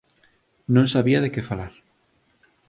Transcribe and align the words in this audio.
Non 0.75 0.85
sabía 0.93 1.19
de 1.23 1.33
que 1.33 1.47
falar. 1.49 1.73